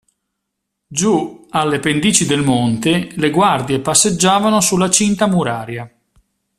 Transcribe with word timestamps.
Giù, 0.87 1.45
alle 1.51 1.79
pendici 1.79 2.25
del 2.25 2.41
monte, 2.43 3.09
le 3.11 3.29
guardie 3.29 3.79
passeggiavano 3.81 4.59
sulla 4.59 4.89
cinta 4.89 5.27
muraria. 5.27 5.87